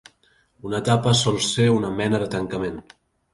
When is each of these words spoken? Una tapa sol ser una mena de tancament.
Una 0.69 0.79
tapa 0.87 1.13
sol 1.19 1.37
ser 1.49 1.67
una 1.75 1.93
mena 1.99 2.23
de 2.25 2.31
tancament. 2.39 2.81